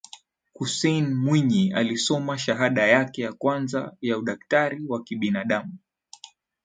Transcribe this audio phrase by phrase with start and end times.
[0.55, 5.77] Hussein Mwinyi alisoma shahada yake ya kwanza ya udaktari wa kibinaadamu